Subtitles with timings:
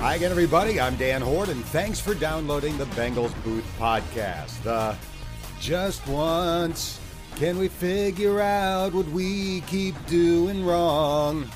[0.00, 0.80] Hi again, everybody.
[0.80, 4.62] I'm Dan Hoard, and thanks for downloading the Bengals Booth podcast.
[4.62, 4.94] The
[5.58, 7.00] Just Once
[7.34, 11.50] Can We Figure Out What We Keep Doing Wrong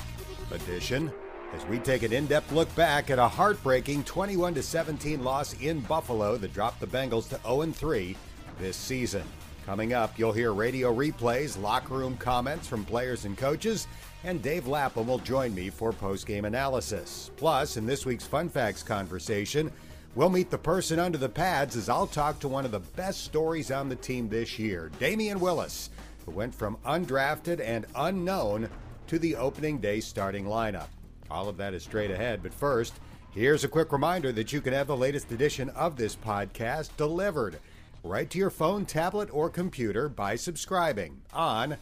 [0.51, 1.09] edition
[1.55, 6.35] as we take an in-depth look back at a heartbreaking 21 17 loss in Buffalo
[6.35, 8.17] that dropped the Bengals to 0 3
[8.59, 9.23] this season.
[9.65, 13.87] Coming up, you'll hear radio replays, locker room comments from players and coaches,
[14.25, 17.31] and Dave Lapham will join me for post-game analysis.
[17.37, 19.71] Plus, in this week's Fun Facts conversation,
[20.15, 23.23] we'll meet the person under the pads as I'll talk to one of the best
[23.23, 25.89] stories on the team this year, Damion Willis,
[26.25, 28.69] who went from undrafted and unknown
[29.07, 30.87] to the opening day starting lineup.
[31.31, 32.95] All of that is straight ahead, but first,
[33.31, 37.59] here's a quick reminder that you can have the latest edition of this podcast delivered
[38.03, 41.77] right to your phone, tablet, or computer by subscribing on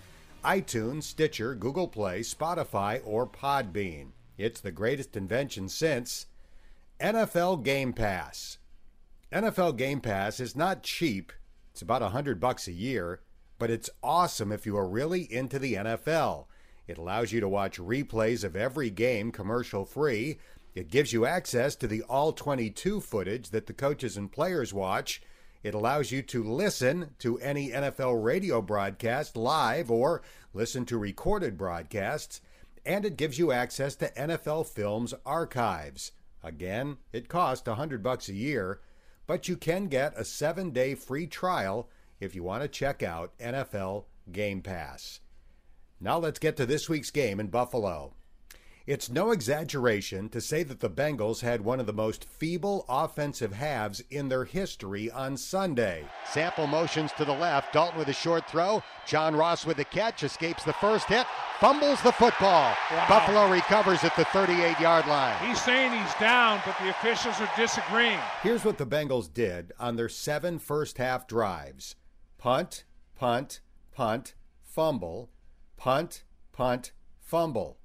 [0.45, 4.09] iTunes, Stitcher, Google Play, Spotify, or Podbean.
[4.38, 6.27] It's the greatest invention since
[7.00, 8.59] NFL Game Pass.
[9.31, 11.31] NFL Game Pass is not cheap.
[11.72, 13.22] It's about a 100 bucks a year,
[13.58, 16.45] but it's awesome if you are really into the NFL.
[16.88, 20.38] It allows you to watch replays of every game commercial free.
[20.75, 25.22] It gives you access to the all 22 footage that the coaches and players watch
[25.64, 30.22] it allows you to listen to any NFL radio broadcast live or
[30.53, 32.42] listen to recorded broadcasts,
[32.86, 36.12] and it gives you access to NFL Films archives.
[36.44, 38.81] Again, it costs 100 bucks a year,
[39.28, 44.06] but you can get a 7-day free trial if you want to check out NFL
[44.31, 45.20] Game Pass.
[46.00, 48.16] Now let's get to this week's game in Buffalo.
[48.92, 53.53] It's no exaggeration to say that the Bengals had one of the most feeble offensive
[53.53, 56.03] halves in their history on Sunday.
[56.30, 60.23] Sample motions to the left, Dalton with a short throw, John Ross with the catch,
[60.23, 61.25] escapes the first hit,
[61.62, 62.75] fumbles the football.
[62.92, 63.06] Wow.
[63.08, 65.38] Buffalo recovers at the 38 yard line.
[65.47, 68.19] He's saying he's down, but the officials are disagreeing.
[68.44, 71.96] Here's what the Bengals did on their seven first half drives
[72.38, 72.84] punt,
[73.16, 73.62] punt,
[73.94, 75.29] punt, fumble,
[75.78, 76.91] punt, punt,
[77.22, 77.78] fumble.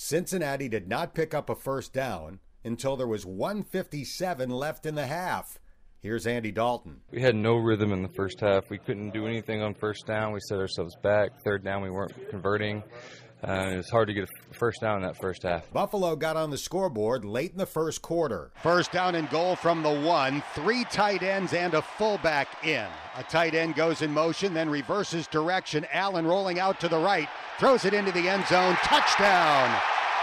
[0.00, 5.08] Cincinnati did not pick up a first down until there was 157 left in the
[5.08, 5.58] half.
[6.00, 7.00] Here's Andy Dalton.
[7.10, 8.70] We had no rhythm in the first half.
[8.70, 10.32] We couldn't do anything on first down.
[10.32, 11.42] We set ourselves back.
[11.42, 12.84] Third down, we weren't converting.
[13.46, 15.72] Uh, it was hard to get a first down in that first half.
[15.72, 18.50] Buffalo got on the scoreboard late in the first quarter.
[18.62, 20.42] First down and goal from the one.
[20.54, 22.86] Three tight ends and a fullback in.
[23.16, 25.86] A tight end goes in motion, then reverses direction.
[25.92, 27.28] Allen rolling out to the right,
[27.60, 28.74] throws it into the end zone.
[28.82, 29.80] Touchdown!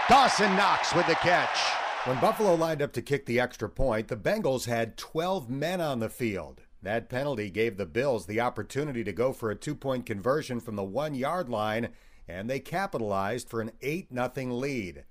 [0.08, 1.58] Dawson Knox with the catch.
[2.04, 5.98] When Buffalo lined up to kick the extra point, the Bengals had 12 men on
[6.00, 6.60] the field.
[6.82, 10.76] That penalty gave the Bills the opportunity to go for a two point conversion from
[10.76, 11.88] the one yard line
[12.28, 15.04] and they capitalized for an 8 0 lead.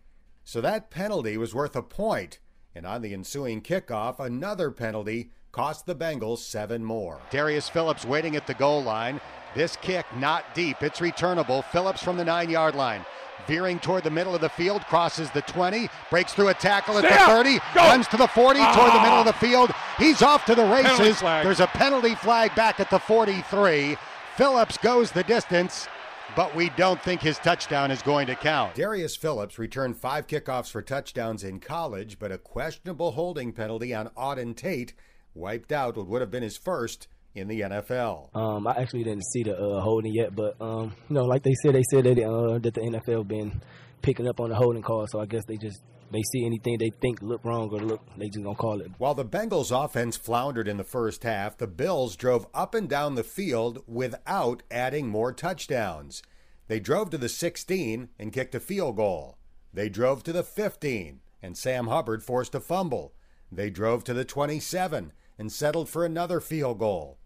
[0.43, 2.39] So that penalty was worth a point,
[2.75, 7.21] and on the ensuing kickoff, another penalty cost the Bengals seven more.
[7.31, 9.21] Darius Phillips waiting at the goal line.
[9.55, 10.83] This kick not deep.
[10.83, 11.61] It's returnable.
[11.61, 13.05] Phillips from the nine yard line.
[13.47, 17.05] Veering toward the middle of the field, crosses the 20, breaks through a tackle at
[17.05, 18.75] Stay the 30, runs to the 40, ah.
[18.75, 19.71] toward the middle of the field.
[19.97, 21.21] He's off to the races.
[21.21, 23.97] There's a penalty flag back at the 43.
[24.35, 25.87] Phillips goes the distance
[26.35, 28.75] but we don't think his touchdown is going to count.
[28.75, 34.09] Darius Phillips returned five kickoffs for touchdowns in college, but a questionable holding penalty on
[34.18, 34.94] Auden Tate
[35.34, 38.35] wiped out what would have been his first in the NFL.
[38.35, 41.53] Um, I actually didn't see the uh, holding yet, but um, you know, like they
[41.62, 43.62] said, they said that uh, that the NFL been
[44.01, 45.81] picking up on the holding call, so I guess they just
[46.12, 48.91] they see anything they think look wrong or look, they just gonna call it.
[48.97, 53.16] While the Bengals offense floundered in the first half, the Bills drove up and down
[53.16, 56.23] the field without adding more touchdowns.
[56.67, 59.38] They drove to the 16 and kicked a field goal.
[59.73, 63.13] They drove to the 15 and Sam Hubbard forced a fumble.
[63.52, 67.19] They drove to the 27 and settled for another field goal.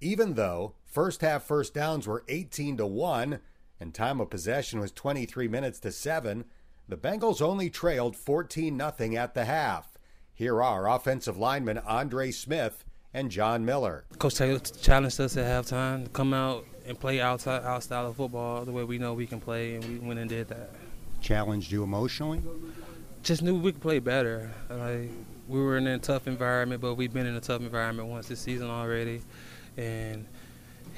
[0.00, 3.40] Even though first half first downs were 18 to 1
[3.80, 6.44] and time of possession was 23 minutes to 7,
[6.88, 9.96] the Bengals only trailed 14 0 at the half.
[10.34, 12.84] Here are offensive linemen Andre Smith
[13.14, 14.04] and John Miller.
[14.18, 18.16] Coach Taylor challenged us at halftime to come out and play outside our style of
[18.16, 20.70] football the way we know we can play, and we went and did that.
[21.22, 22.42] Challenged you emotionally?
[23.22, 24.50] Just knew we could play better.
[24.68, 25.10] Like
[25.48, 28.40] we were in a tough environment, but we've been in a tough environment once this
[28.40, 29.22] season already,
[29.76, 30.26] and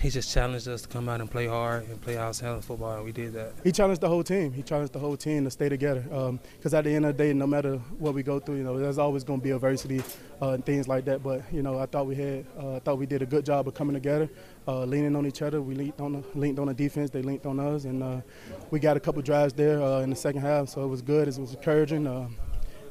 [0.01, 3.05] he just challenged us to come out and play hard and play outside football, and
[3.05, 3.53] we did that.
[3.65, 4.53] He challenged the whole team.
[4.53, 6.03] He challenged the whole team to stay together.
[6.03, 8.63] Because um, at the end of the day, no matter what we go through, you
[8.63, 10.01] know, there's always going to be adversity
[10.41, 11.25] uh, and things like that.
[11.25, 13.67] But you know, I thought we had, uh, I thought we did a good job
[13.67, 14.31] of coming together,
[14.69, 15.61] uh, leaning on each other.
[15.61, 17.11] We linked on, the, on the defense.
[17.11, 18.21] They linked on us, and uh,
[18.71, 20.69] we got a couple drives there uh, in the second half.
[20.69, 21.27] So it was good.
[21.27, 22.07] It was encouraging.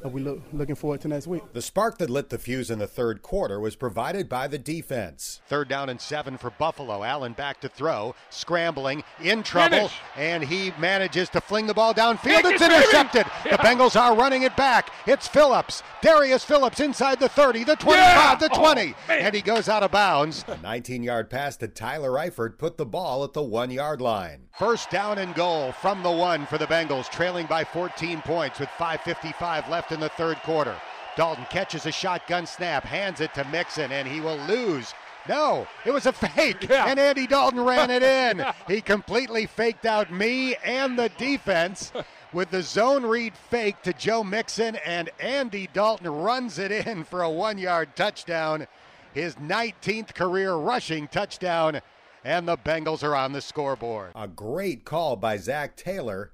[0.07, 1.43] We look looking forward to next week.
[1.53, 5.41] The spark that lit the fuse in the third quarter was provided by the defense.
[5.47, 7.03] Third down and seven for Buffalo.
[7.03, 9.93] Allen back to throw, scrambling, in trouble, Finish.
[10.15, 12.41] and he manages to fling the ball downfield.
[12.45, 13.25] It's intercepted.
[13.45, 13.57] Yeah.
[13.57, 14.91] The Bengals are running it back.
[15.05, 18.35] It's Phillips, Darius Phillips inside the 30, the 25, yeah.
[18.35, 20.43] the 20, oh, and he goes out of bounds.
[20.47, 24.47] A 19-yard pass to Tyler Eifert put the ball at the one-yard line.
[24.57, 28.69] First down and goal from the one for the Bengals, trailing by 14 points with
[28.69, 30.75] 5.55 left in the third quarter.
[31.15, 34.93] Dalton catches a shotgun snap, hands it to Mixon, and he will lose.
[35.27, 36.85] No, it was a fake, yeah.
[36.87, 38.45] and Andy Dalton ran it in.
[38.67, 41.91] he completely faked out me and the defense
[42.33, 47.23] with the zone read fake to Joe Mixon, and Andy Dalton runs it in for
[47.23, 48.67] a one yard touchdown,
[49.13, 51.81] his 19th career rushing touchdown,
[52.23, 54.11] and the Bengals are on the scoreboard.
[54.15, 56.31] A great call by Zach Taylor,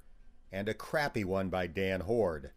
[0.52, 2.52] and a crappy one by Dan Hoard.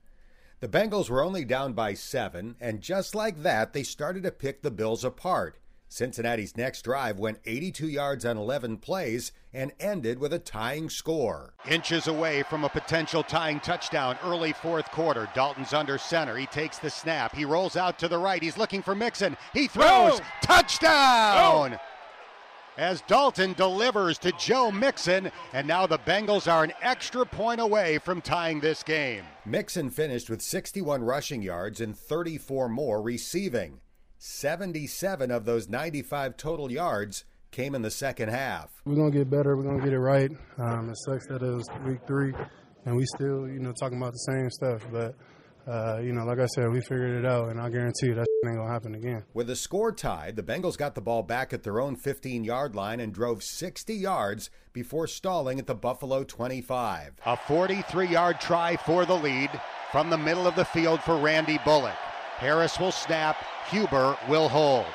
[0.61, 4.63] The Bengals were only down by seven, and just like that, they started to pick
[4.63, 5.59] the Bills apart.
[5.89, 11.55] Cincinnati's next drive went 82 yards on 11 plays and ended with a tying score.
[11.71, 15.29] Inches away from a potential tying touchdown early fourth quarter.
[15.35, 16.37] Dalton's under center.
[16.37, 17.35] He takes the snap.
[17.37, 18.43] He rolls out to the right.
[18.43, 19.37] He's looking for Mixon.
[19.53, 20.21] He throws.
[20.21, 20.27] Oh.
[20.43, 21.75] Touchdown!
[21.75, 21.79] Oh.
[22.79, 27.97] As Dalton delivers to Joe Mixon, and now the Bengals are an extra point away
[27.97, 29.25] from tying this game.
[29.47, 33.81] Mixon finished with 61 rushing yards and 34 more receiving.
[34.19, 38.71] 77 of those 95 total yards came in the second half.
[38.85, 39.57] We're going to get better.
[39.57, 40.31] We're going to get it right.
[40.59, 42.35] Um, it sucks that it was week three,
[42.85, 44.87] and we still, you know, talking about the same stuff.
[44.93, 45.15] But,
[45.67, 48.27] uh, you know, like I said, we figured it out, and I guarantee you that
[48.45, 49.25] ain't going to happen again.
[49.35, 52.77] With the score tied, the Bengals got the ball back at their own 15 yard
[52.77, 57.15] line and drove 60 yards before stalling at the Buffalo 25.
[57.25, 59.51] A 43 yard try for the lead
[59.91, 61.97] from the middle of the field for Randy Bullock.
[62.37, 63.37] Harris will snap.
[63.71, 64.87] Huber will hold.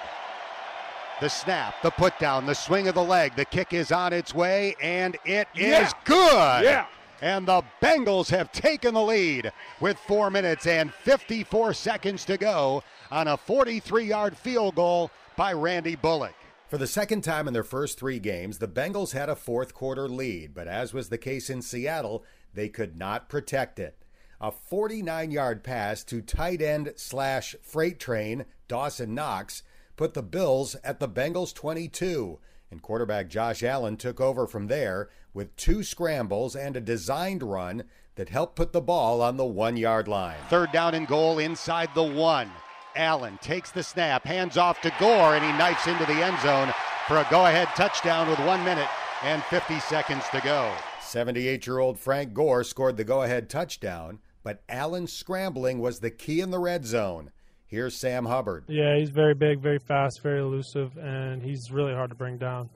[1.19, 4.33] The snap, the put down, the swing of the leg, the kick is on its
[4.33, 5.85] way, and it yeah.
[5.85, 6.63] is good.
[6.63, 6.85] Yeah.
[7.21, 12.83] And the Bengals have taken the lead with four minutes and 54 seconds to go
[13.11, 16.35] on a 43 yard field goal by Randy Bullock.
[16.67, 20.07] For the second time in their first three games, the Bengals had a fourth quarter
[20.07, 22.23] lead, but as was the case in Seattle,
[22.53, 24.01] they could not protect it
[24.41, 29.61] a 49 yard pass to tight end slash freight train Dawson Knox
[29.95, 32.39] put the Bills at the Bengals 22,
[32.71, 37.83] and quarterback Josh Allen took over from there with two scrambles and a designed run
[38.15, 40.37] that helped put the ball on the one yard line.
[40.49, 42.51] Third down and goal inside the one.
[42.95, 46.73] Allen takes the snap, hands off to Gore, and he knifes into the end zone
[47.07, 48.89] for a go ahead touchdown with one minute
[49.23, 50.73] and 50 seconds to go.
[51.01, 56.11] 78 year old Frank Gore scored the go ahead touchdown but Allen's scrambling was the
[56.11, 57.31] key in the red zone.
[57.65, 58.65] Here's Sam Hubbard.
[58.67, 62.69] Yeah, he's very big, very fast, very elusive, and he's really hard to bring down.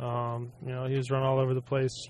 [0.00, 2.08] Um, you know, he was run all over the place.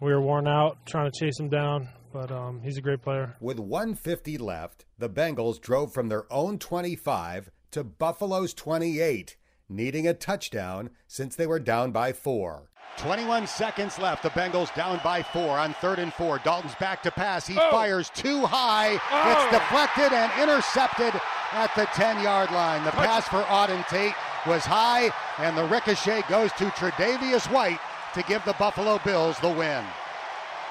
[0.00, 3.36] We were worn out trying to chase him down, but um, he's a great player.
[3.40, 9.36] With 150 left, the Bengals drove from their own 25 to Buffalo's 28,
[9.68, 12.68] needing a touchdown since they were down by four.
[12.98, 14.22] 21 seconds left.
[14.22, 16.38] The Bengals down by four on third and four.
[16.38, 17.46] Dalton's back to pass.
[17.46, 17.70] He oh.
[17.70, 18.98] fires too high.
[19.10, 19.32] Oh.
[19.32, 21.18] It's deflected and intercepted
[21.52, 22.84] at the 10 yard line.
[22.84, 24.14] The pass for Auden Tate
[24.46, 27.80] was high, and the ricochet goes to Tre'Davious White
[28.14, 29.84] to give the Buffalo Bills the win.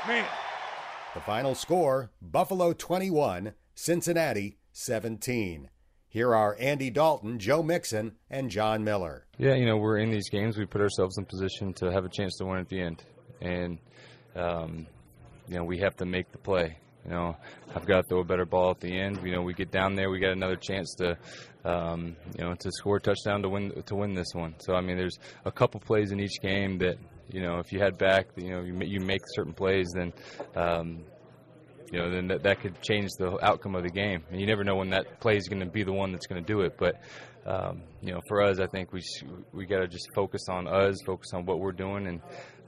[0.07, 0.27] Man.
[1.13, 5.69] The final score Buffalo 21, Cincinnati 17.
[6.07, 9.25] Here are Andy Dalton, Joe Mixon, and John Miller.
[9.37, 10.57] Yeah, you know, we're in these games.
[10.57, 13.03] We put ourselves in position to have a chance to win at the end.
[13.41, 13.77] And,
[14.35, 14.87] um,
[15.47, 16.77] you know, we have to make the play.
[17.05, 17.35] You know,
[17.75, 19.19] I've got to throw a better ball at the end.
[19.23, 21.17] You know, we get down there, we got another chance to,
[21.65, 24.55] um, you know, to score a touchdown to win to win this one.
[24.59, 26.97] So I mean, there's a couple plays in each game that,
[27.31, 30.13] you know, if you head back, you know, you, you make certain plays, then,
[30.55, 31.03] um,
[31.91, 34.23] you know, then that, that could change the outcome of the game.
[34.29, 36.43] And you never know when that play is going to be the one that's going
[36.43, 36.77] to do it.
[36.77, 37.01] But
[37.45, 39.01] um, you know, for us, I think we
[39.51, 42.21] we got to just focus on us, focus on what we're doing, and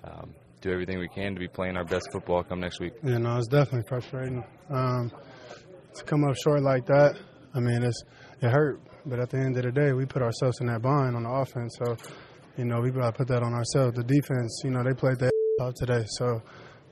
[0.03, 2.93] um, do everything we can to be playing our best football come next week.
[3.03, 5.11] Yeah, no, it's definitely frustrating um,
[5.95, 7.17] to come up short like that.
[7.53, 8.01] I mean, it's
[8.41, 11.15] it hurt, but at the end of the day, we put ourselves in that bind
[11.15, 11.77] on the offense.
[11.83, 11.95] So,
[12.57, 13.95] you know, we got to put that on ourselves.
[13.95, 16.05] The defense, you know, they played that out today.
[16.17, 16.41] So,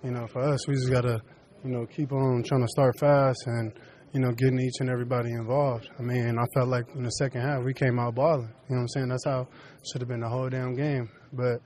[0.03, 1.21] you know, for us, we just got to
[1.63, 3.71] you know, keep on trying to start fast and,
[4.13, 5.89] you know, getting each and everybody involved.
[5.99, 8.49] I mean, I felt like in the second half we came out balling.
[8.69, 9.07] You know what I'm saying?
[9.09, 9.47] That's how
[9.91, 11.09] should have been the whole damn game.
[11.33, 11.61] But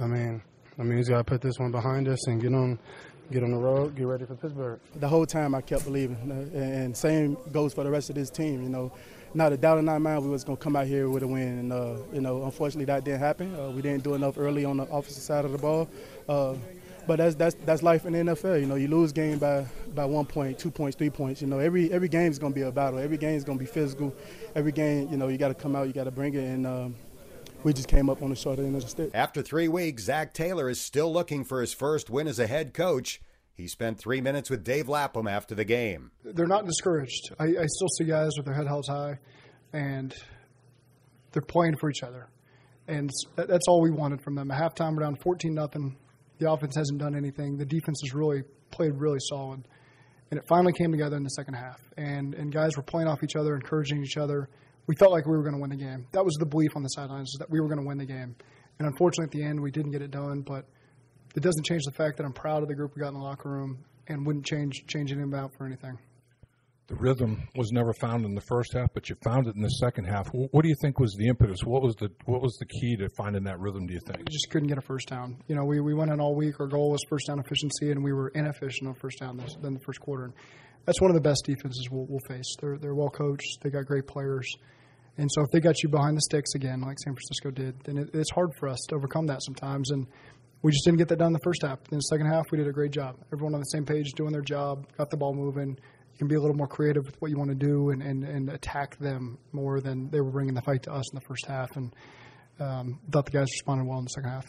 [0.00, 0.42] I mean,
[0.78, 2.78] I mean, we got to put this one behind us and get on,
[3.30, 4.80] get on the road, get ready for Pittsburgh.
[4.96, 6.16] The whole time I kept believing,
[6.54, 8.62] and same goes for the rest of this team.
[8.62, 8.92] You know,
[9.34, 11.28] not a doubt in our mind we was going to come out here with a
[11.28, 11.58] win.
[11.58, 13.54] And, uh, you know, unfortunately that didn't happen.
[13.54, 15.88] Uh, we didn't do enough early on the offensive side of the ball.
[16.28, 16.54] Uh,
[17.06, 18.60] but that's that's that's life in the NFL.
[18.60, 21.42] You know, you lose game by by one point, two points, three points.
[21.42, 22.98] You know, every every game is going to be a battle.
[22.98, 24.14] Every game is going to be physical.
[24.54, 26.66] Every game, you know, you got to come out, you got to bring it, and
[26.66, 26.94] um,
[27.64, 29.10] we just came up on the short end of the stick.
[29.14, 32.74] After three weeks, Zach Taylor is still looking for his first win as a head
[32.74, 33.20] coach.
[33.54, 36.10] He spent three minutes with Dave Lapham after the game.
[36.24, 37.34] They're not discouraged.
[37.38, 39.18] I, I still see guys with their head held high
[39.72, 40.14] and
[41.32, 42.28] they're playing for each other.
[42.86, 44.50] And that's all we wanted from them.
[44.50, 45.96] At halftime, we're down 14 nothing.
[46.38, 47.56] The offense hasn't done anything.
[47.56, 49.66] The defense has really played really solid.
[50.30, 51.80] And it finally came together in the second half.
[51.96, 54.48] And, and guys were playing off each other, encouraging each other.
[54.86, 56.06] We felt like we were going to win the game.
[56.12, 58.36] That was the belief on the sidelines, that we were going to win the game.
[58.78, 60.42] And unfortunately, at the end, we didn't get it done.
[60.42, 60.66] But
[61.34, 63.20] it doesn't change the fact that I'm proud of the group we got in the
[63.20, 65.98] locker room and wouldn't change change anything about for anything
[66.86, 69.68] the rhythm was never found in the first half, but you found it in the
[69.68, 70.28] second half.
[70.28, 71.60] What do you think was the impetus?
[71.64, 73.86] What was the what was the key to finding that rhythm?
[73.86, 74.18] Do you think?
[74.18, 75.38] We just couldn't get a first down.
[75.48, 76.60] You know, we, we went in all week.
[76.60, 79.80] Our goal was first down efficiency, and we were inefficient on first down in the
[79.80, 80.24] first quarter.
[80.24, 80.34] And
[80.84, 82.54] that's one of the best defenses we'll, we'll face.
[82.60, 83.60] They're they're well coached.
[83.62, 84.46] They got great players.
[85.16, 87.98] And so if they got you behind the sticks again, like San Francisco did, then
[87.98, 89.90] it, it's hard for us to overcome that sometimes.
[89.90, 90.06] And
[90.62, 91.78] we just didn't get that done in the first half.
[91.92, 93.16] In the second half, we did a great job.
[93.32, 95.78] Everyone on the same page, doing their job, got the ball moving,
[96.14, 98.22] you can be a little more creative with what you want to do and, and,
[98.22, 101.44] and attack them more than they were bringing the fight to us in the first
[101.46, 101.74] half.
[101.74, 101.92] And
[102.60, 104.46] um, thought the guys responded well in the second half.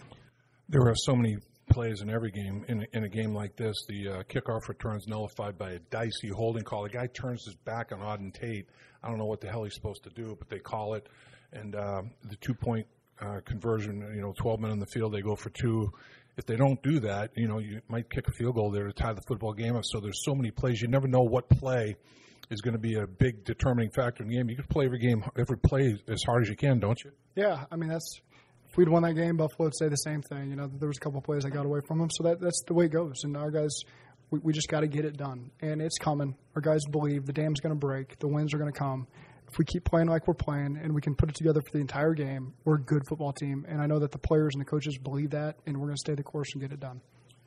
[0.70, 1.38] There are so many
[1.72, 2.64] plays in every game.
[2.68, 6.62] In, in a game like this, the uh, kickoff returns nullified by a dicey holding
[6.62, 6.84] call.
[6.84, 8.68] The guy turns his back on Auden Tate.
[9.04, 11.10] I don't know what the hell he's supposed to do, but they call it.
[11.52, 12.86] And uh, the two point
[13.20, 15.92] uh, conversion, you know, 12 men on the field, they go for two
[16.38, 18.94] if they don't do that, you know, you might kick a field goal there to
[18.94, 19.84] tie the football game up.
[19.86, 20.82] So there's so many plays.
[20.82, 21.96] You never know what play
[22.50, 24.50] is going to be a big determining factor in the game.
[24.50, 27.12] You can play every game, every play as hard as you can, don't you?
[27.36, 28.22] Yeah, I mean that's
[28.70, 30.50] if we'd won that game, Buffalo would say the same thing.
[30.50, 32.42] You know, there was a couple of plays I got away from them, so that
[32.42, 33.24] that's the way it goes.
[33.24, 33.72] And our guys,
[34.32, 36.36] we, we just got to get it done, and it's coming.
[36.56, 39.08] Our guys believe the dam's going to break, the wins are going to come,
[39.56, 41.80] if we keep playing like we're playing and we can put it together for the
[41.80, 43.66] entire game, we're a good football team.
[43.70, 46.00] And I know that the players and the coaches believe that, and we're going to
[46.00, 47.00] stay the course and get it done.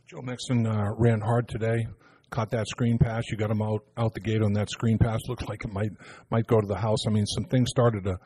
[0.06, 1.86] Joe Mixon uh, ran hard today.
[2.30, 3.24] Caught that screen pass.
[3.30, 5.20] You got him out out the gate on that screen pass.
[5.28, 5.90] Looks like it might
[6.30, 7.06] might go to the house.
[7.06, 8.16] I mean, some things started to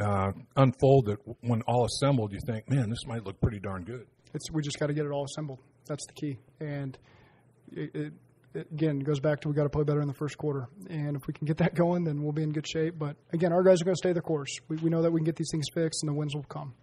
[0.00, 4.06] uh, unfold that when all assembled, you think, man, this might look pretty darn good.
[4.34, 5.58] It's we just got to get it all assembled.
[5.88, 6.38] That's the key.
[6.60, 6.96] And
[7.72, 8.12] it, it,
[8.54, 10.68] again, it goes back to we got to play better in the first quarter.
[10.88, 12.98] And if we can get that going, then we'll be in good shape.
[12.98, 14.50] But again, our guys are going to stay the course.
[14.68, 16.74] We, we know that we can get these things fixed, and the wins will come.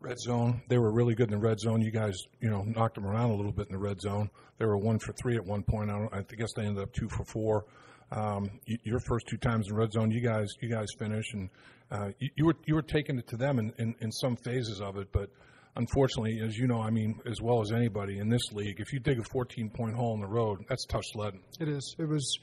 [0.00, 1.80] Red zone, they were really good in the red zone.
[1.80, 4.28] You guys, you know, knocked them around a little bit in the red zone.
[4.58, 5.90] They were one for three at one point.
[5.90, 7.64] I, I guess they ended up two for four.
[8.12, 11.48] Um, your first two times in red zone, you guys, you guys finished, and
[11.90, 14.80] uh, you, you, were you were taking it to them in, in, in some phases
[14.80, 15.30] of it, but
[15.76, 19.00] unfortunately, as you know, I mean, as well as anybody in this league, if you
[19.00, 21.42] dig a 14 point hole in the road, that's tough sledding.
[21.60, 21.96] It is.
[21.98, 22.38] It was.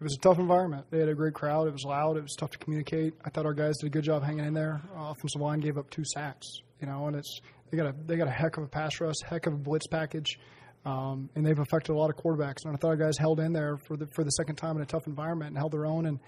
[0.00, 0.86] It was a tough environment.
[0.90, 1.68] They had a great crowd.
[1.68, 2.16] It was loud.
[2.16, 3.12] It was tough to communicate.
[3.22, 4.80] I thought our guys did a good job hanging in there.
[4.96, 6.46] Offensive line gave up two sacks.
[6.80, 7.40] You know, and it's
[7.70, 9.86] they got a they got a heck of a pass rush, heck of a blitz
[9.86, 10.38] package,
[10.86, 12.64] um, and they've affected a lot of quarterbacks.
[12.64, 14.82] And I thought our guys held in there for the for the second time in
[14.82, 16.06] a tough environment and held their own.
[16.06, 16.18] And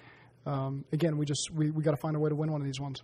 [0.44, 2.66] um, again, we just we, we got to find a way to win one of
[2.66, 3.02] these ones.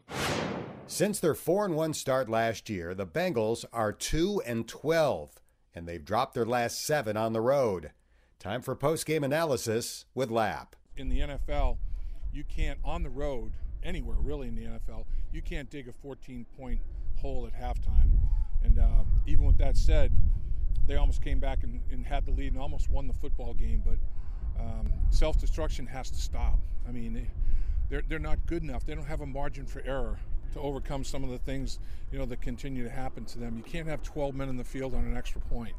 [0.91, 5.39] Since their 4 and 1 start last year, the Bengals are 2 and 12
[5.75, 7.91] and they've dropped their last 7 on the road.
[8.39, 10.75] Time for post-game analysis with Lap.
[10.97, 11.77] In the NFL,
[12.33, 13.53] you can't on the road
[13.83, 16.81] anywhere really in the NFL, you can't dig a 14 point
[17.17, 18.11] hole at halftime.
[18.65, 20.11] And uh, even with that said,
[20.87, 23.83] they almost came back and, and, had the lead and almost won the football game.
[23.85, 23.99] But
[24.59, 26.59] um, self destruction has to stop.
[26.89, 27.31] I mean,
[27.91, 28.87] they're, they're not good enough.
[28.87, 30.19] They don't have a margin for error
[30.55, 31.79] to overcome some of the things
[32.13, 33.57] you know that continue to happen to them.
[33.57, 35.75] You can't have 12 men in the field on an extra point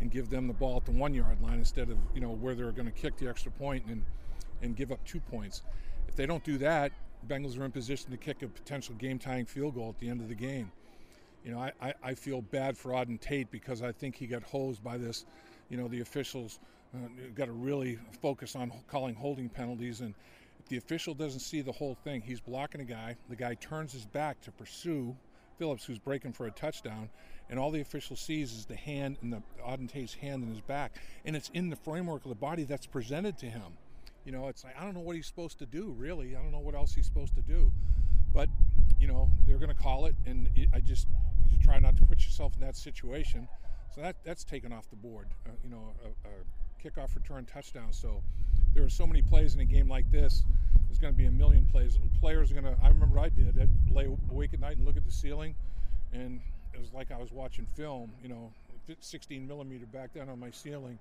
[0.00, 2.54] and give them the ball at the one yard line instead of you know where
[2.54, 4.04] they're going to kick the extra point and
[4.62, 5.62] and give up two points.
[6.08, 6.92] If they don't do that,
[7.28, 10.20] Bengals are in position to kick a potential game tying field goal at the end
[10.20, 10.70] of the game.
[11.44, 14.42] You know, I, I, I, feel bad for Auden Tate because I think he got
[14.42, 15.24] hosed by this.
[15.70, 16.58] You know, the officials
[16.94, 16.98] uh,
[17.34, 20.14] got to really focus on calling holding penalties and
[20.70, 22.22] the official doesn't see the whole thing.
[22.22, 23.16] He's blocking a guy.
[23.28, 25.16] The guy turns his back to pursue
[25.58, 27.10] Phillips, who's breaking for a touchdown,
[27.50, 30.60] and all the official sees is the hand and the Auden Tate's hand in his
[30.60, 30.94] back,
[31.26, 33.76] and it's in the framework of the body that's presented to him.
[34.24, 35.94] You know, it's like I don't know what he's supposed to do.
[35.98, 37.72] Really, I don't know what else he's supposed to do.
[38.32, 38.48] But
[39.00, 41.08] you know, they're going to call it, and I just
[41.50, 43.48] you try not to put yourself in that situation.
[43.94, 45.26] So that that's taken off the board.
[45.46, 47.92] Uh, you know, a, a kickoff return touchdown.
[47.92, 48.22] So
[48.72, 50.44] there are so many plays in a game like this.
[50.90, 51.96] There's going to be a million plays.
[52.18, 52.76] Players are going to.
[52.82, 53.56] I remember I did.
[53.60, 55.54] I'd lay awake at night and look at the ceiling,
[56.12, 56.40] and
[56.74, 58.10] it was like I was watching film.
[58.20, 58.52] You know,
[58.98, 60.98] 16 millimeter back down on my ceiling,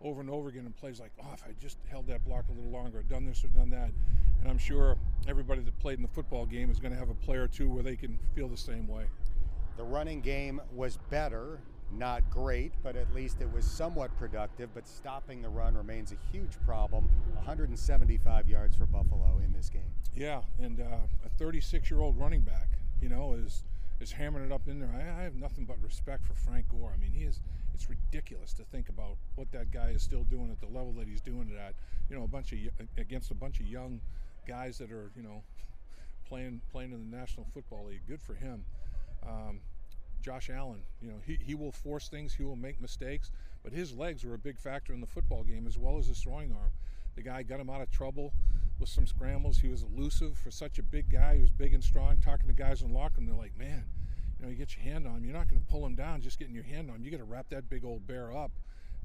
[0.00, 2.52] over and over again, and plays like, oh, if I just held that block a
[2.52, 3.90] little longer, done this or done that,
[4.40, 4.96] and I'm sure
[5.26, 7.68] everybody that played in the football game is going to have a player or two
[7.68, 9.06] where they can feel the same way.
[9.76, 11.58] The running game was better
[11.92, 14.70] not great, but at least it was somewhat productive.
[14.74, 17.08] But stopping the run remains a huge problem.
[17.34, 19.92] 175 yards for Buffalo in this game.
[20.14, 22.68] Yeah, and uh, a 36 year old running back,
[23.00, 23.64] you know, is
[24.00, 24.90] is hammering it up in there.
[24.92, 26.92] I, I, have nothing but respect for Frank Gore.
[26.94, 27.40] I mean, he is.
[27.72, 31.06] It's ridiculous to think about what that guy is still doing at the level that
[31.06, 31.74] he's doing it at.
[32.10, 32.58] You know, a bunch of
[32.98, 34.00] against a bunch of young
[34.46, 35.42] guys that are you know
[36.28, 38.02] playing playing in the National Football League.
[38.06, 38.64] Good for him.
[39.26, 39.60] Um,
[40.22, 40.82] Josh Allen.
[41.00, 43.30] You know, he, he will force things, he will make mistakes,
[43.62, 46.20] but his legs were a big factor in the football game as well as his
[46.20, 46.72] throwing arm.
[47.14, 48.32] The guy got him out of trouble
[48.78, 49.58] with some scrambles.
[49.58, 51.36] He was elusive for such a big guy.
[51.36, 52.18] He was big and strong.
[52.18, 53.84] Talking to guys in the locker room, they're like, man,
[54.38, 55.24] you know, you get your hand on him.
[55.24, 57.04] You're not going to pull him down just getting your hand on him.
[57.04, 58.52] You got to wrap that big old bear up.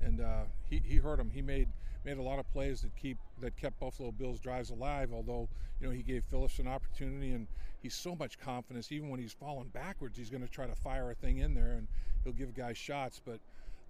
[0.02, 1.30] And uh, he, he hurt him.
[1.30, 1.68] He made
[2.06, 5.12] made a lot of plays that keep that kept Buffalo Bills drives alive.
[5.14, 5.50] Although
[5.80, 7.48] you know he gave Phillips an opportunity, and
[7.82, 8.92] he's so much confidence.
[8.92, 11.72] Even when he's falling backwards, he's going to try to fire a thing in there,
[11.72, 11.88] and
[12.24, 13.22] he'll give guys shots.
[13.24, 13.40] But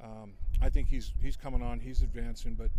[0.04, 1.80] um, I think he's he's coming on.
[1.80, 2.70] He's advancing, but.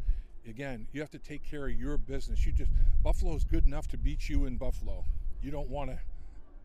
[0.48, 2.46] Again, you have to take care of your business.
[2.46, 2.70] You just
[3.02, 5.04] Buffalo's good enough to beat you in Buffalo.
[5.42, 5.98] You don't want to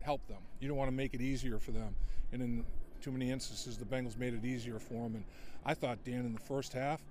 [0.00, 0.38] help them.
[0.60, 1.96] You don't want to make it easier for them.
[2.32, 2.64] And in
[3.04, 5.16] too many instances, the Bengals made it easier for them.
[5.16, 5.24] And
[5.66, 7.02] I thought, Dan, in the first half,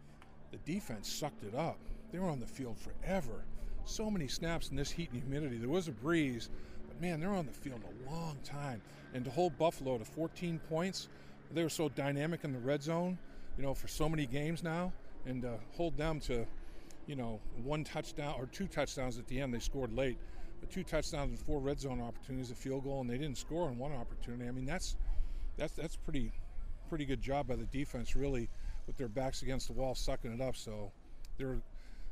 [0.51, 1.77] the defense sucked it up.
[2.11, 3.43] They were on the field forever.
[3.85, 5.57] So many snaps in this heat and humidity.
[5.57, 6.49] There was a breeze,
[6.87, 8.81] but man, they're on the field a long time.
[9.13, 11.09] And to hold Buffalo to 14 points,
[11.51, 13.19] they were so dynamic in the red zone,
[13.55, 14.91] you know, for so many games now,
[15.27, 16.47] and to hold them to,
[17.05, 19.53] you know, one touchdown or two touchdowns at the end.
[19.53, 20.17] They scored late,
[20.59, 23.67] but two touchdowns and four red zone opportunities, a field goal, and they didn't score
[23.67, 24.47] on one opportunity.
[24.47, 24.95] I mean, that's
[25.57, 26.31] that's that's pretty
[26.89, 28.49] pretty good job by the defense, really
[28.87, 30.55] with their backs against the wall, sucking it up.
[30.55, 30.91] So
[31.37, 31.57] there,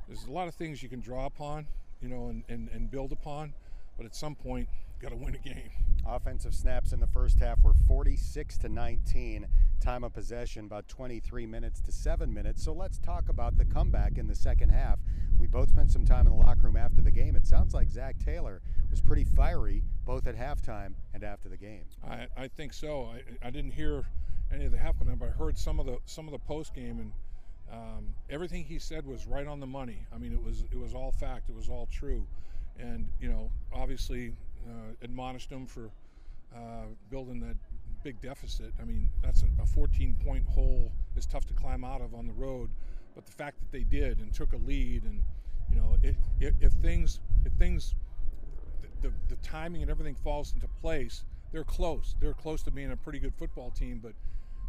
[0.08, 1.68] there's a lot of things you can draw upon,
[2.02, 3.54] you know, and, and, and build upon.
[3.98, 4.68] But at some point,
[5.00, 5.70] got to win a game.
[6.08, 9.48] Offensive snaps in the first half were 46 to 19.
[9.80, 12.64] Time of possession about 23 minutes to 7 minutes.
[12.64, 15.00] So let's talk about the comeback in the second half.
[15.40, 17.36] We both spent some time in the locker room after the game.
[17.36, 21.86] It sounds like Zach Taylor was pretty fiery both at halftime and after the game.
[22.06, 23.10] I, I think so.
[23.14, 24.04] I, I didn't hear
[24.54, 27.00] any of the happening, but I heard some of the some of the post game
[27.00, 27.12] and
[27.72, 30.06] um, everything he said was right on the money.
[30.14, 31.48] I mean, it was it was all fact.
[31.48, 32.28] It was all true,
[32.78, 34.34] and you know, obviously,
[34.68, 35.90] uh, admonished him for
[36.54, 37.56] uh, building that
[38.04, 38.74] big deficit.
[38.82, 42.28] I mean, that's a, a 14 point hole is tough to climb out of on
[42.28, 42.70] the road,
[43.16, 45.22] but the fact that they did and took a lead, and
[45.70, 47.96] you know, it, it, if things if things
[49.02, 52.16] the, the, timing and everything falls into place, they're close.
[52.20, 54.14] They're close to being a pretty good football team, but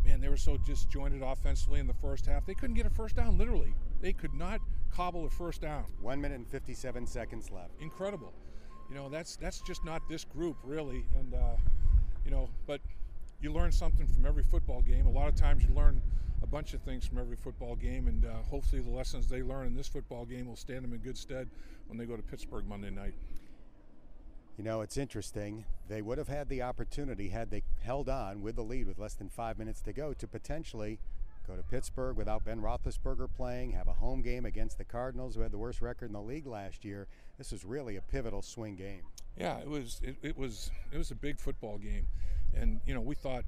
[0.04, 2.44] man, they were so disjointed offensively in the first half.
[2.46, 3.74] They couldn't get a first down, literally.
[4.00, 4.60] They could not
[4.94, 5.84] cobble a first down.
[6.00, 7.70] One minute and 57 seconds left.
[7.80, 8.32] Incredible.
[8.88, 11.04] You know, that's that's just not this group, really.
[11.18, 11.56] And, uh,
[12.24, 12.80] you know, but
[13.40, 15.06] you learn something from every football game.
[15.06, 16.00] A lot of times you learn
[16.42, 19.66] a bunch of things from every football game, and uh, hopefully the lessons they learn
[19.66, 21.48] in this football game will stand them in good stead
[21.86, 23.14] when they go to Pittsburgh Monday night.
[24.62, 25.64] You know, it's interesting.
[25.88, 29.14] They would have had the opportunity had they held on with the lead with less
[29.14, 31.00] than five minutes to go to potentially
[31.48, 35.40] go to Pittsburgh without Ben Roethlisberger playing, have a home game against the Cardinals, who
[35.40, 37.08] had the worst record in the league last year.
[37.38, 39.02] This was really a pivotal swing game.
[39.36, 40.00] Yeah, it was.
[40.00, 40.70] It, it was.
[40.92, 42.06] It was a big football game,
[42.54, 43.42] and you know we thought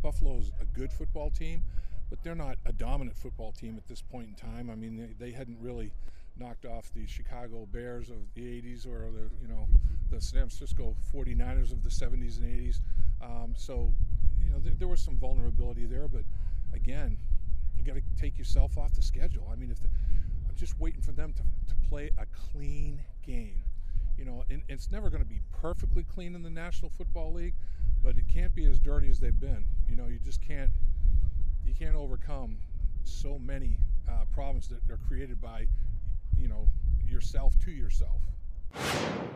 [0.00, 1.62] Buffalo's a good football team,
[2.08, 4.70] but they're not a dominant football team at this point in time.
[4.70, 5.92] I mean, they, they hadn't really
[6.40, 9.68] knocked off the Chicago Bears of the 80s or the you know
[10.10, 12.80] the San Francisco 49ers of the 70s and 80s.
[13.22, 13.92] Um, so
[14.42, 16.24] you know there, there, was some vulnerability there, but
[16.74, 17.18] again,
[17.76, 19.48] you got to take yourself off the schedule.
[19.52, 19.88] I mean, if the,
[20.48, 23.62] I'm just waiting for them to, to play a clean game.
[24.18, 27.32] You know, and, and it's never going to be perfectly clean in the National Football
[27.32, 27.54] League,
[28.02, 29.64] but it can't be as dirty as they've been.
[29.88, 30.70] You know, you just can't
[31.66, 32.58] you can't overcome
[33.04, 35.66] so many uh, problems that are created by
[36.40, 36.68] you know,
[37.06, 38.20] yourself to yourself.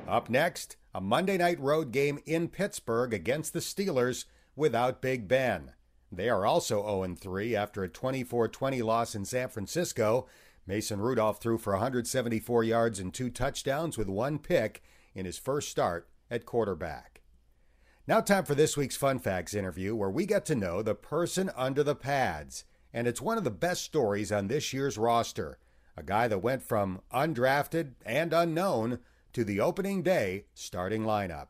[0.08, 4.24] Up next, a Monday night road game in Pittsburgh against the Steelers
[4.56, 5.72] without Big Ben.
[6.10, 10.26] They are also 0 3 after a 24 20 loss in San Francisco.
[10.66, 14.82] Mason Rudolph threw for 174 yards and two touchdowns with one pick
[15.14, 17.20] in his first start at quarterback.
[18.06, 21.50] Now, time for this week's Fun Facts interview, where we get to know the person
[21.56, 22.64] under the pads.
[22.92, 25.58] And it's one of the best stories on this year's roster.
[25.96, 28.98] A guy that went from undrafted and unknown
[29.32, 31.48] to the opening day starting lineup.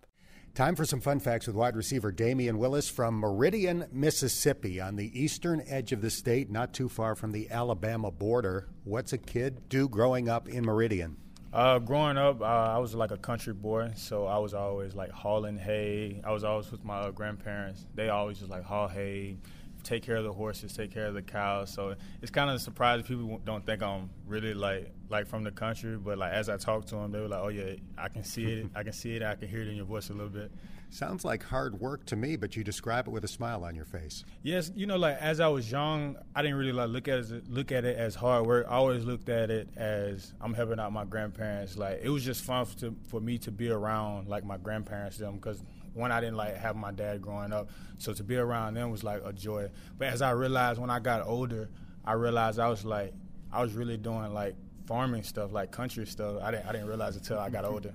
[0.54, 5.20] Time for some fun facts with wide receiver Damion Willis from Meridian, Mississippi, on the
[5.20, 8.68] eastern edge of the state, not too far from the Alabama border.
[8.84, 11.16] What's a kid do growing up in Meridian?
[11.52, 15.10] Uh, growing up, uh, I was like a country boy, so I was always like
[15.10, 16.20] hauling hay.
[16.24, 17.86] I was always with my uh, grandparents.
[17.94, 19.38] They always just like haul hay,
[19.84, 21.70] take care of the horses, take care of the cows.
[21.70, 25.50] So it's kind of a surprise people don't think I'm really like like from the
[25.50, 25.96] country.
[25.96, 28.44] But like as I talk to them, they were like, "Oh yeah, I can see
[28.44, 28.66] it.
[28.74, 29.22] I can see it.
[29.22, 30.50] I can hear it in your voice a little bit."
[30.94, 33.84] Sounds like hard work to me, but you describe it with a smile on your
[33.84, 34.24] face.
[34.44, 37.50] Yes, you know, like as I was young, I didn't really like look at it
[37.50, 38.66] look at it as hard work.
[38.68, 41.76] I always looked at it as I'm helping out my grandparents.
[41.76, 45.34] Like it was just fun to, for me to be around like my grandparents them
[45.34, 48.90] because one I didn't like have my dad growing up, so to be around them
[48.90, 49.70] was like a joy.
[49.96, 51.70] But as I realized when I got older,
[52.04, 53.14] I realized I was like
[53.52, 56.42] I was really doing like farming stuff, like country stuff.
[56.42, 57.94] I didn't I didn't realize until I got older.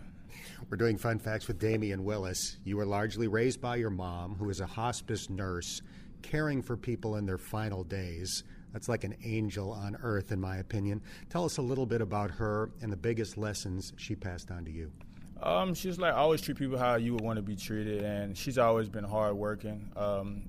[0.69, 2.57] We're doing fun facts with Damion Willis.
[2.63, 5.81] You were largely raised by your mom, who is a hospice nurse,
[6.21, 8.43] caring for people in their final days.
[8.73, 11.01] That's like an angel on earth, in my opinion.
[11.29, 14.71] Tell us a little bit about her and the biggest lessons she passed on to
[14.71, 14.91] you.
[15.41, 18.38] Um, she's like I always treat people how you would want to be treated, and
[18.38, 19.89] she's always been hardworking.
[19.95, 20.43] Um,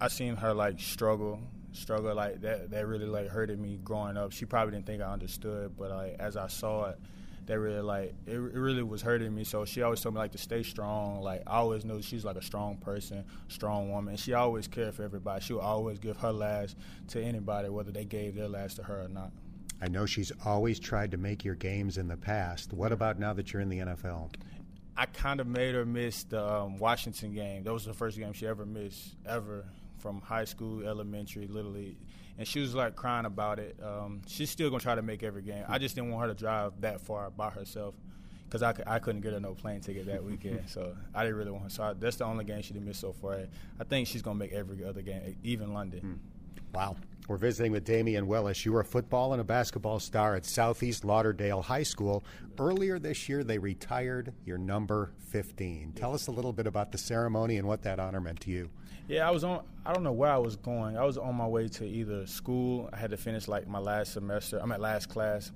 [0.00, 1.40] I seen her like struggle,
[1.72, 2.70] struggle like that.
[2.70, 4.32] That really like hurted me growing up.
[4.32, 6.98] She probably didn't think I understood, but like as I saw it,
[7.46, 9.44] that really like it, it really was hurting me.
[9.44, 11.20] So she always told me like to stay strong.
[11.20, 14.16] Like I always knew she's like a strong person, strong woman.
[14.16, 15.42] She always cared for everybody.
[15.44, 16.76] She would always give her last
[17.08, 19.30] to anybody, whether they gave their last to her or not.
[19.80, 22.72] I know she's always tried to make your games in the past.
[22.72, 24.32] What about now that you're in the NFL?
[24.96, 27.64] I kind of made her miss the um, Washington game.
[27.64, 29.66] That was the first game she ever missed, ever,
[29.98, 31.98] from high school, elementary, literally.
[32.38, 33.78] And she was like crying about it.
[33.82, 35.64] Um, she's still gonna try to make every game.
[35.68, 37.94] I just didn't want her to drive that far by herself
[38.44, 40.62] because I, I couldn't get her no plane ticket that weekend.
[40.68, 41.70] so I didn't really want her.
[41.70, 43.38] So I, that's the only game she didn't miss so far.
[43.78, 46.20] I think she's gonna make every other game, even London.
[46.74, 46.96] Wow.
[47.28, 48.64] We're visiting with Damion Willis.
[48.64, 52.22] You were a football and a basketball star at Southeast Lauderdale High School.
[52.56, 55.94] Earlier this year, they retired your number 15.
[55.96, 58.70] Tell us a little bit about the ceremony and what that honor meant to you.
[59.08, 59.64] Yeah, I was on.
[59.84, 60.96] I don't know where I was going.
[60.96, 62.88] I was on my way to either school.
[62.92, 64.60] I had to finish like my last semester.
[64.62, 65.50] I'm at last class,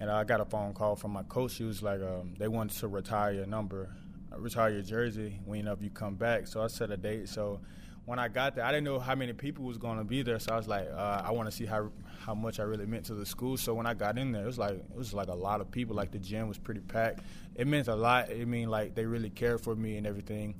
[0.00, 1.52] and I got a phone call from my coach.
[1.52, 3.88] She was like, um, they wanted to retire your number,
[4.36, 6.46] retire your jersey when know if you come back.
[6.46, 7.30] So I set a date.
[7.30, 7.60] So
[8.06, 10.38] when I got there, I didn't know how many people was to be there.
[10.38, 13.04] So I was like, uh, I want to see how how much I really meant
[13.06, 13.56] to the school.
[13.56, 15.70] So when I got in there, it was like it was like a lot of
[15.70, 15.94] people.
[15.94, 17.20] Like the gym was pretty packed.
[17.56, 18.30] It meant a lot.
[18.30, 20.54] It mean like they really cared for me and everything.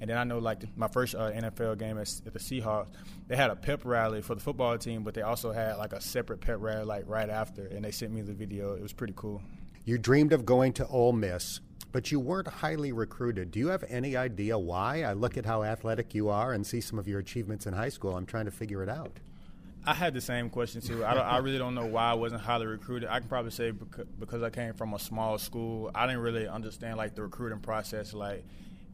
[0.00, 2.88] And then I know like my first uh, NFL game at, at, the Seahawks,
[3.28, 6.00] they had a pep rally for the football team, but they also had like a
[6.00, 8.74] separate pep rally like right after, and they sent me the video.
[8.74, 9.42] It was pretty cool.
[9.84, 11.60] You dreamed of going to Ole Miss
[11.92, 13.50] but you weren't highly recruited.
[13.50, 15.02] Do you have any idea why?
[15.02, 17.88] I look at how athletic you are and see some of your achievements in high
[17.88, 18.16] school.
[18.16, 19.18] I'm trying to figure it out.
[19.86, 21.04] I had the same question too.
[21.04, 23.08] I, I really don't know why I wasn't highly recruited.
[23.08, 26.98] I can probably say because, I came from a small school, I didn't really understand
[26.98, 28.12] like the recruiting process.
[28.12, 28.44] Like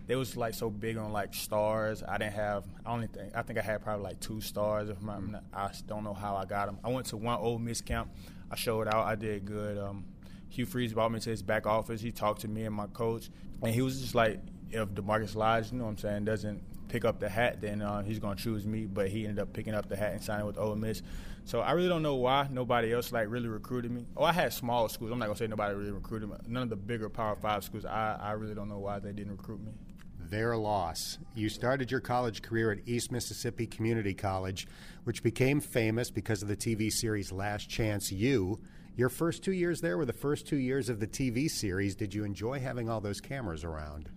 [0.06, 2.04] they was like so big on like stars.
[2.06, 2.64] I didn't have.
[2.84, 4.88] I only think I think I had probably like two stars.
[4.88, 6.78] If I'm, I don't know how I got them.
[6.84, 8.10] I went to one Ole Miss camp.
[8.48, 9.06] I showed out.
[9.06, 9.78] I did good.
[9.78, 10.04] Um,
[10.48, 12.00] Hugh Freeze brought me to his back office.
[12.00, 13.30] He talked to me and my coach,
[13.62, 17.04] and he was just like, if DaMarkus Lodge, you know what I'm saying, doesn't pick
[17.04, 18.86] up the hat, then uh, he's going to choose me.
[18.86, 21.02] But he ended up picking up the hat and signing with Ole Miss.
[21.44, 24.04] So I really don't know why nobody else like really recruited me.
[24.16, 25.12] Oh, I had small schools.
[25.12, 26.36] I'm not going to say nobody really recruited me.
[26.48, 27.84] None of the bigger Power Five schools.
[27.84, 29.72] I, I really don't know why they didn't recruit me.
[30.18, 31.18] Their loss.
[31.36, 34.66] You started your college career at East Mississippi Community College,
[35.04, 38.58] which became famous because of the TV series Last Chance U.
[38.96, 41.94] Your first two years there were the first two years of the TV series.
[41.94, 44.08] Did you enjoy having all those cameras around?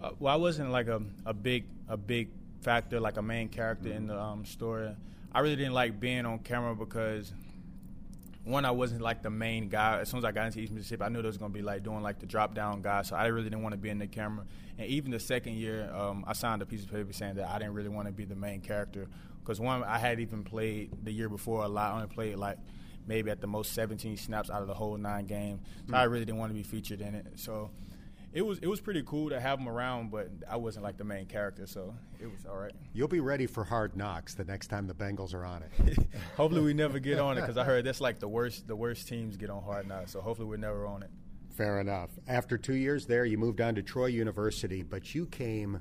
[0.00, 2.28] Uh, well, I wasn't like a, a big a big
[2.60, 4.94] factor, like a main character in the um, story.
[5.32, 7.32] I really didn't like being on camera because
[8.44, 9.98] one, I wasn't like the main guy.
[9.98, 11.82] As soon as I got into East Mississippi, I knew there was gonna be like
[11.82, 14.06] doing like the drop down guy, so I really didn't want to be in the
[14.06, 14.46] camera.
[14.78, 17.58] And even the second year, um, I signed a piece of paper saying that I
[17.58, 19.08] didn't really want to be the main character
[19.40, 21.90] because one, I had even played the year before a lot.
[21.90, 22.58] I only played like
[23.08, 25.62] maybe at the most 17 snaps out of the whole nine games.
[25.86, 25.96] So mm.
[25.96, 27.26] I really didn't want to be featured in it.
[27.36, 27.70] So
[28.32, 31.04] it was it was pretty cool to have him around, but I wasn't like the
[31.04, 32.72] main character, so it was all right.
[32.92, 35.98] You'll be ready for Hard Knocks the next time the Bengals are on it.
[36.36, 39.08] hopefully, we never get on it because I heard that's like the worst the worst
[39.08, 40.12] teams get on Hard Knocks.
[40.12, 41.10] So hopefully, we're never on it.
[41.56, 42.10] Fair enough.
[42.28, 45.80] After two years there, you moved on to Troy University, but you came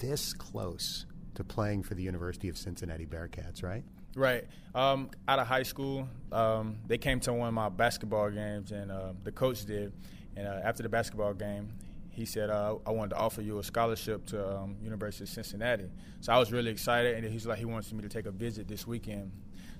[0.00, 1.04] this close
[1.34, 3.84] to playing for the University of Cincinnati Bearcats, right?
[4.16, 4.44] Right.
[4.74, 8.90] Um, out of high school, um, they came to one of my basketball games, and
[8.90, 9.92] uh, the coach did.
[10.36, 11.72] And uh, after the basketball game,
[12.10, 15.90] he said, uh, "I wanted to offer you a scholarship to um, University of Cincinnati."
[16.20, 18.66] So I was really excited, and he's like, he wants me to take a visit
[18.66, 19.30] this weekend.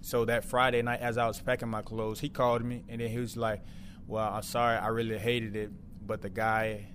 [0.01, 3.11] So that Friday night, as I was packing my clothes, he called me, and then
[3.11, 3.62] he was like,
[4.07, 5.71] "Well, I'm sorry, I really hated it,
[6.07, 6.87] but the guy."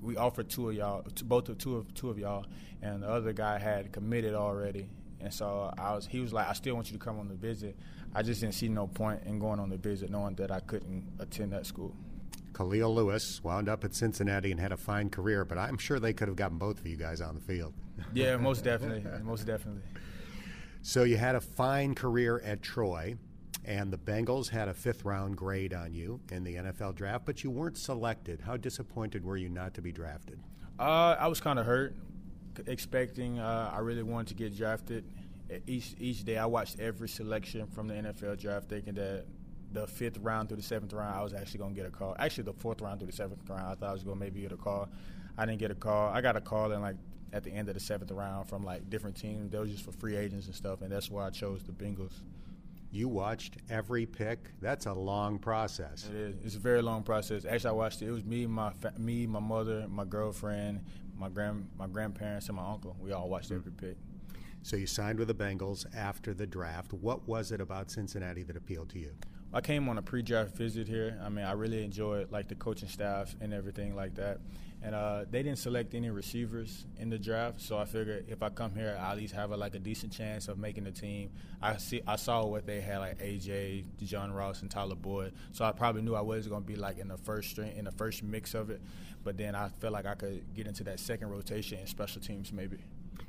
[0.00, 2.44] We offered two of y'all, both of two of two of y'all,
[2.82, 4.90] and the other guy had committed already,
[5.24, 6.06] and so I was.
[6.06, 7.76] He was like, "I still want you to come on the visit."
[8.14, 11.04] I just didn't see no point in going on the visit, knowing that I couldn't
[11.18, 11.96] attend that school.
[12.52, 16.12] Kahlil Lewis wound up at Cincinnati and had a fine career, but I'm sure they
[16.12, 17.74] could have gotten both of you guys on the field.
[18.12, 19.82] Yeah, most definitely, most definitely.
[20.82, 23.16] So you had a fine career at Troy,
[23.64, 27.42] and the Bengals had a fifth round grade on you in the NFL draft, but
[27.42, 28.40] you weren't selected.
[28.40, 30.40] How disappointed were you not to be drafted?
[30.78, 31.94] Uh, I was kind of hurt,
[32.66, 35.04] expecting uh, I really wanted to get drafted.
[35.66, 39.26] Each each day, I watched every selection from the NFL draft, thinking that
[39.72, 42.16] the fifth round through the seventh round, I was actually going to get a call.
[42.18, 44.40] Actually, the fourth round through the seventh round, I thought I was going to maybe
[44.40, 44.88] get a call.
[45.36, 46.08] I didn't get a call.
[46.10, 46.96] I got a call in like
[47.32, 49.50] at the end of the seventh round from like different teams.
[49.50, 52.12] They were just for free agents and stuff, and that's why I chose the Bengals.
[52.92, 54.38] You watched every pick.
[54.62, 56.08] That's a long process.
[56.08, 56.36] It is.
[56.44, 57.44] It's a very long process.
[57.44, 58.06] Actually, I watched it.
[58.06, 60.84] It was me, my fa- me, my mother, my girlfriend,
[61.18, 62.96] my grand my grandparents, and my uncle.
[63.00, 63.86] We all watched every mm-hmm.
[63.86, 63.96] pick.
[64.62, 66.94] So you signed with the Bengals after the draft.
[66.94, 69.10] What was it about Cincinnati that appealed to you?
[69.52, 71.20] I came on a pre-draft visit here.
[71.22, 74.40] I mean, I really enjoyed like the coaching staff and everything like that.
[74.84, 78.50] And uh, they didn't select any receivers in the draft, so I figured if I
[78.50, 81.30] come here, I at least have a, like a decent chance of making the team.
[81.62, 85.64] I see, I saw what they had like AJ, John Ross, and Tyler Boyd, so
[85.64, 87.92] I probably knew I was going to be like in the first string, in the
[87.92, 88.82] first mix of it.
[89.24, 92.52] But then I felt like I could get into that second rotation in special teams
[92.52, 92.76] maybe.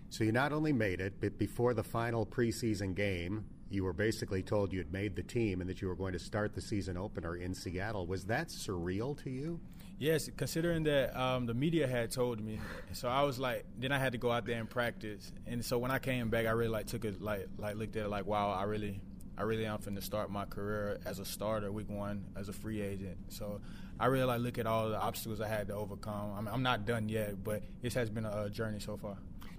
[0.10, 4.44] So you not only made it, but before the final preseason game, you were basically
[4.44, 6.98] told you had made the team and that you were going to start the season
[6.98, 8.06] opener in Seattle.
[8.06, 9.60] Was that surreal to you?
[9.98, 12.60] Yes, considering that um, the media had told me,
[12.92, 15.78] so I was like, then I had to go out there and practice, and so
[15.78, 18.26] when I came back, I really like took it like like looked at it like,
[18.26, 19.00] wow, I really,
[19.38, 22.82] I really am finna start my career as a starter week one as a free
[22.82, 23.18] agent.
[23.30, 23.62] So
[23.98, 26.34] I really like look at all the obstacles I had to overcome.
[26.38, 29.18] I'm, I'm not done yet, but this has been a journey so far.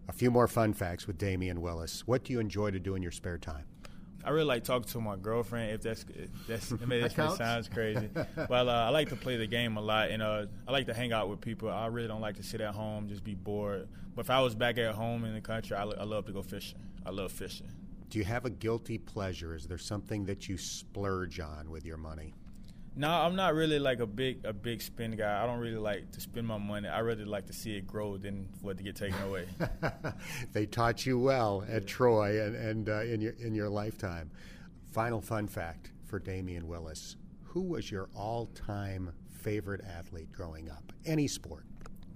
[0.09, 2.07] A few more fun facts with Damion Willis.
[2.07, 3.65] What do you enjoy to do in your spare time?
[4.27, 5.71] I really like talking to my girlfriend.
[5.71, 9.37] If that's if that's I mean, that sounds crazy, but uh, I like to play
[9.37, 11.71] the game a lot, and uh, I like to hang out with people.
[11.71, 13.87] I really don't like to sit at home just be bored.
[14.17, 16.43] But if I was back at home in the country, I, I love to go
[16.43, 16.81] fishing.
[17.05, 17.69] I love fishing.
[18.11, 19.55] Do you have a guilty pleasure?
[19.55, 22.35] Is there something that you splurge on with your money?
[22.99, 25.43] No, I'm not really like a big a big spend guy.
[25.43, 26.89] I don't really like to spend my money.
[26.89, 29.47] I really like to see it grow than for it to get taken away.
[30.55, 34.31] they taught you well at Troy and, and uh, in your in your lifetime.
[34.93, 40.91] Final fun fact for Damion Willis: Who was your all-time favorite athlete growing up?
[41.05, 41.65] Any sport.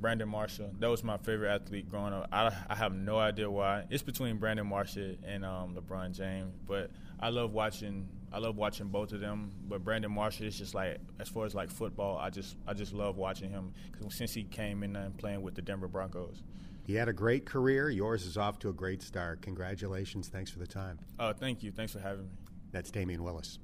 [0.00, 0.72] Brandon Marshall.
[0.78, 2.26] That was my favorite athlete growing up.
[2.32, 3.84] I, I have no idea why.
[3.90, 6.90] It's between Brandon Marshall and um, LeBron James, but
[7.20, 8.08] I love watching.
[8.32, 9.50] I love watching both of them.
[9.68, 12.18] But Brandon Marshall is just like as far as like football.
[12.18, 13.72] I just I just love watching him
[14.08, 16.42] since he came in and playing with the Denver Broncos.
[16.84, 17.90] He had a great career.
[17.90, 19.42] Yours is off to a great start.
[19.42, 20.28] Congratulations.
[20.28, 20.98] Thanks for the time.
[21.18, 21.70] Uh, thank you.
[21.70, 22.30] Thanks for having me.
[22.72, 23.58] That's Damion Willis.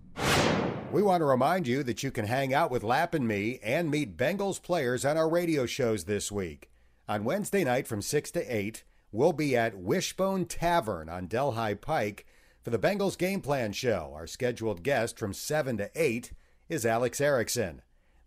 [0.92, 3.90] We want to remind you that you can hang out with Lap and me and
[3.90, 6.70] meet Bengals players on our radio shows this week.
[7.08, 12.26] On Wednesday night from 6 to 8, we'll be at Wishbone Tavern on Delhi Pike
[12.66, 14.10] for the Bengals Game Plan Show.
[14.16, 16.32] Our scheduled guest from 7 to 8
[16.68, 17.80] is Alex Erickson.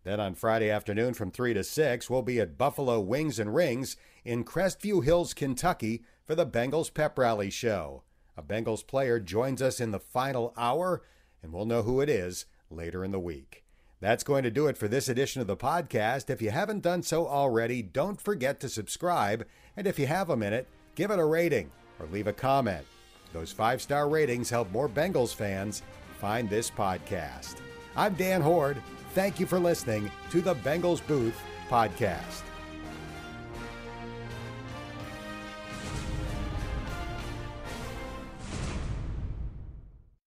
[0.06, 3.97] Then on Friday afternoon from 3 to 6, we'll be at Buffalo Wings and Rings
[4.23, 8.04] in Crestview Hills, Kentucky for the Bengals Pep Rally Show.
[8.38, 11.02] A Bengals player joins us in the final hour,
[11.43, 13.65] and we'll know who it is later in the week.
[13.99, 16.30] That's going to do it for this edition of the podcast.
[16.30, 19.45] If you haven't done so already, don't forget to subscribe.
[19.75, 22.86] And if you have a minute, give it a rating or leave a comment.
[23.34, 25.84] Those five star ratings help more Bengals fans
[26.20, 27.58] find this podcast.
[27.96, 28.82] I'm Dan Hoard.
[29.13, 31.39] Thank you for listening to the Bengals Booth
[31.70, 32.49] Podcast.